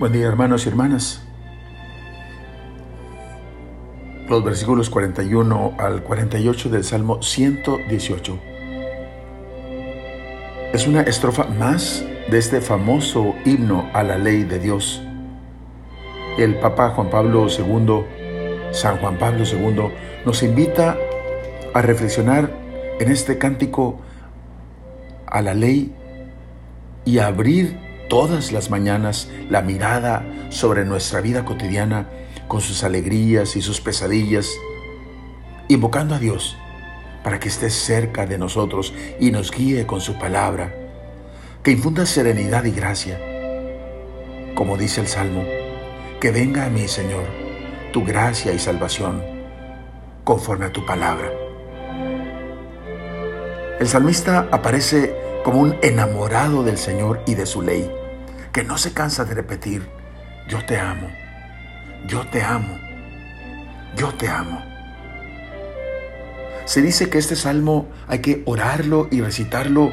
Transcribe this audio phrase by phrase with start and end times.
[0.00, 1.20] Buen día hermanos y hermanas.
[4.30, 8.38] Los versículos 41 al 48 del Salmo 118.
[10.72, 15.02] Es una estrofa más de este famoso himno a la ley de Dios.
[16.38, 18.06] El Papa Juan Pablo II,
[18.72, 19.92] San Juan Pablo II,
[20.24, 20.96] nos invita
[21.74, 22.50] a reflexionar
[23.00, 24.00] en este cántico
[25.26, 25.94] a la ley
[27.04, 32.08] y a abrir todas las mañanas la mirada sobre nuestra vida cotidiana
[32.48, 34.50] con sus alegrías y sus pesadillas,
[35.68, 36.58] invocando a Dios
[37.22, 40.74] para que esté cerca de nosotros y nos guíe con su palabra,
[41.62, 43.20] que infunda serenidad y gracia.
[44.56, 45.44] Como dice el Salmo,
[46.18, 47.26] que venga a mí, Señor,
[47.92, 49.22] tu gracia y salvación,
[50.24, 51.30] conforme a tu palabra.
[53.78, 55.14] El salmista aparece
[55.44, 57.99] como un enamorado del Señor y de su ley
[58.52, 59.88] que no se cansa de repetir,
[60.48, 61.08] yo te amo,
[62.06, 62.78] yo te amo,
[63.96, 64.64] yo te amo.
[66.64, 69.92] Se dice que este salmo hay que orarlo y recitarlo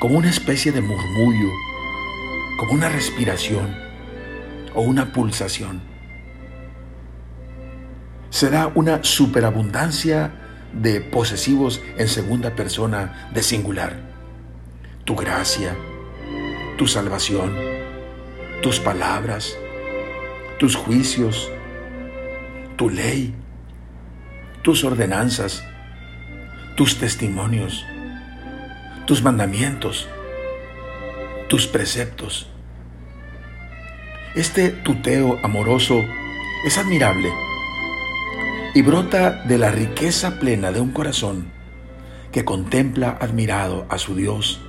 [0.00, 1.50] como una especie de murmullo,
[2.58, 3.76] como una respiración
[4.74, 5.82] o una pulsación.
[8.30, 10.32] Será una superabundancia
[10.72, 14.00] de posesivos en segunda persona de singular.
[15.04, 15.76] Tu gracia,
[16.82, 17.54] tu salvación,
[18.60, 19.56] tus palabras,
[20.58, 21.48] tus juicios,
[22.74, 23.36] tu ley,
[24.62, 25.64] tus ordenanzas,
[26.76, 27.86] tus testimonios,
[29.06, 30.08] tus mandamientos,
[31.48, 32.48] tus preceptos.
[34.34, 36.02] Este tuteo amoroso
[36.66, 37.30] es admirable
[38.74, 41.52] y brota de la riqueza plena de un corazón
[42.32, 44.60] que contempla admirado a su Dios,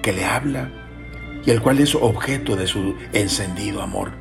[0.00, 0.81] que le habla
[1.44, 4.12] y el cual es objeto de su encendido amor.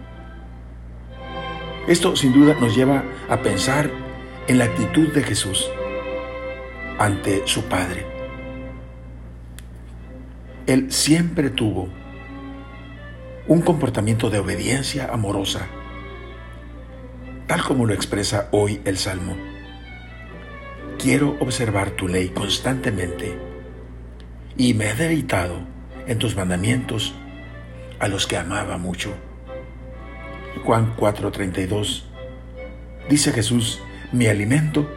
[1.87, 3.89] Esto sin duda nos lleva a pensar
[4.47, 5.69] en la actitud de Jesús
[6.97, 8.05] ante su Padre.
[10.67, 11.89] Él siempre tuvo
[13.47, 15.67] un comportamiento de obediencia amorosa,
[17.47, 19.35] tal como lo expresa hoy el Salmo.
[20.99, 23.37] Quiero observar tu ley constantemente
[24.55, 25.59] y me he deleitado
[26.07, 27.13] en tus mandamientos
[27.99, 29.13] a los que amaba mucho.
[30.63, 32.03] Juan 4:32
[33.09, 33.81] Dice Jesús,
[34.11, 34.89] mi alimento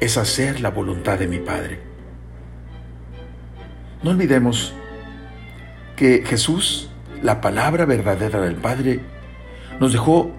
[0.00, 1.80] es hacer la voluntad de mi Padre.
[4.02, 4.74] No olvidemos
[5.96, 6.90] que Jesús,
[7.22, 9.00] la palabra verdadera del Padre,
[9.80, 10.30] nos dejó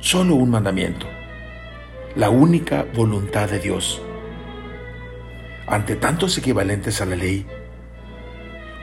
[0.00, 1.06] solo un mandamiento,
[2.16, 4.02] la única voluntad de Dios.
[5.66, 7.46] Ante tantos equivalentes a la ley,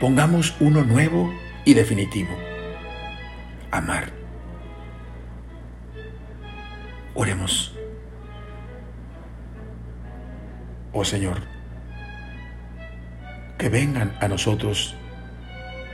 [0.02, 1.32] pongamos uno nuevo
[1.64, 2.36] y definitivo.
[3.70, 4.12] Amar.
[7.14, 7.78] Oremos.
[10.92, 11.44] Oh Señor,
[13.60, 14.96] que vengan a nosotros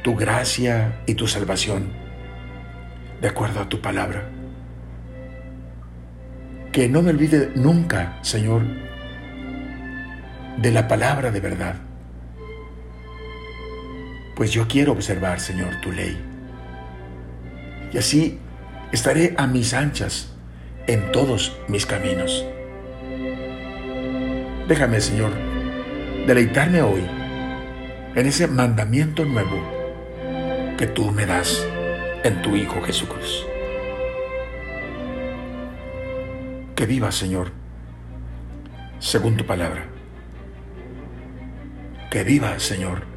[0.04, 1.92] tu gracia y tu salvación,
[3.22, 4.30] de acuerdo a tu palabra.
[6.72, 8.64] Que no me olvide nunca, Señor,
[10.58, 11.87] de la palabra de verdad
[14.38, 16.16] pues yo quiero observar, Señor, tu ley.
[17.92, 18.38] Y así
[18.92, 20.32] estaré a mis anchas
[20.86, 22.46] en todos mis caminos.
[24.68, 25.32] Déjame, Señor,
[26.28, 27.02] deleitarme hoy
[28.14, 29.60] en ese mandamiento nuevo
[30.78, 31.66] que tú me das
[32.24, 33.48] en tu Hijo Jesucristo.
[36.76, 37.52] Que viva, Señor,
[39.00, 39.88] según tu palabra.
[42.12, 43.17] Que viva, Señor